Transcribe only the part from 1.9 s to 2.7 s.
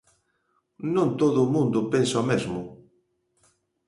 pensa o mesmo.